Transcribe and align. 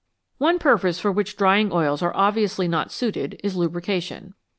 One 0.39 0.57
purpose 0.57 0.97
for 0.99 1.11
which 1.11 1.37
drying 1.37 1.71
oils 1.71 2.01
are 2.01 2.11
obviously 2.15 2.67
not 2.67 2.91
suited 2.91 3.39
is 3.43 3.55
lubrication. 3.55 4.33